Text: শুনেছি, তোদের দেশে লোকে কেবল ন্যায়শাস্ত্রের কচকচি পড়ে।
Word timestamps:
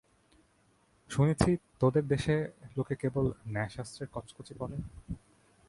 শুনেছি, 1.09 1.49
তোদের 1.79 2.07
দেশে 2.07 2.35
লোকে 2.77 2.95
কেবল 2.95 3.25
ন্যায়শাস্ত্রের 3.47 4.09
কচকচি 4.13 4.53
পড়ে। 4.59 4.77